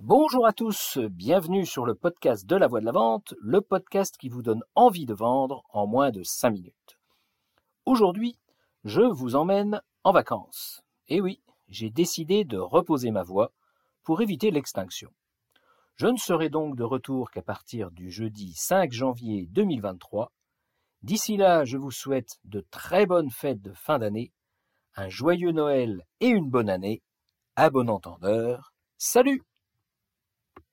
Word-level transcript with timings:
Bonjour 0.00 0.46
à 0.46 0.52
tous, 0.52 0.96
bienvenue 1.10 1.66
sur 1.66 1.84
le 1.84 1.96
podcast 1.96 2.46
de 2.46 2.54
la 2.54 2.68
voix 2.68 2.78
de 2.78 2.84
la 2.84 2.92
vente, 2.92 3.34
le 3.40 3.60
podcast 3.60 4.16
qui 4.16 4.28
vous 4.28 4.42
donne 4.42 4.62
envie 4.76 5.06
de 5.06 5.12
vendre 5.12 5.64
en 5.70 5.88
moins 5.88 6.12
de 6.12 6.22
5 6.22 6.50
minutes. 6.50 7.00
Aujourd'hui, 7.84 8.38
je 8.84 9.00
vous 9.00 9.34
emmène 9.34 9.82
en 10.04 10.12
vacances. 10.12 10.84
Et 11.08 11.20
oui, 11.20 11.42
j'ai 11.66 11.90
décidé 11.90 12.44
de 12.44 12.58
reposer 12.58 13.10
ma 13.10 13.24
voix 13.24 13.50
pour 14.04 14.22
éviter 14.22 14.52
l'extinction. 14.52 15.12
Je 15.96 16.06
ne 16.06 16.16
serai 16.16 16.48
donc 16.48 16.76
de 16.76 16.84
retour 16.84 17.32
qu'à 17.32 17.42
partir 17.42 17.90
du 17.90 18.08
jeudi 18.08 18.54
5 18.54 18.92
janvier 18.92 19.48
2023. 19.50 20.30
D'ici 21.02 21.36
là, 21.36 21.64
je 21.64 21.76
vous 21.76 21.90
souhaite 21.90 22.38
de 22.44 22.64
très 22.70 23.04
bonnes 23.04 23.32
fêtes 23.32 23.62
de 23.62 23.72
fin 23.72 23.98
d'année, 23.98 24.30
un 24.94 25.08
joyeux 25.08 25.50
Noël 25.50 26.06
et 26.20 26.28
une 26.28 26.48
bonne 26.48 26.70
année. 26.70 27.02
À 27.56 27.68
bon 27.68 27.90
entendeur, 27.90 28.72
salut 28.96 29.42